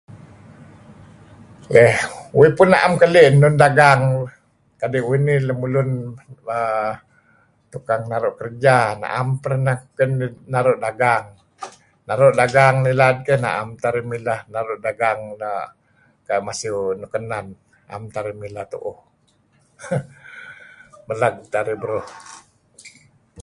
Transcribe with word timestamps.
le' 1.73 1.99
uih 2.37 2.51
peh 2.57 2.67
na'em 2.71 2.93
keli 3.01 3.21
enun 3.29 3.41
doo' 3.41 3.57
tu'en' 3.59 3.63
dagang 3.63 4.01
kadi' 4.81 5.05
uih 5.09 5.21
lelulun 5.47 5.89
tukang 7.71 8.03
naru' 8.11 8.35
kerja, 8.41 8.75
na'em 9.01 9.29
pernah 9.43 9.77
naru' 10.53 10.77
dagang. 10.85 11.25
Naru' 12.07 12.29
pen 12.31 12.37
dagang 12.41 12.75
ilad 12.91 13.15
keh 13.25 13.39
na'em 13.45 13.67
teh 13.81 14.01
mileh 14.11 14.39
naru' 14.53 14.77
dagang 14.87 15.21
kayu' 16.27 16.45
masiew 16.47 16.77
nuk 16.99 17.11
kenen, 17.15 17.47
'am 17.91 18.03
teh 18.13 18.19
arih 18.21 18.35
mileh 18.41 18.65
tu'uh 18.73 18.99
meleg 21.07 21.35
narih 21.53 21.77
beruh. 21.81 22.07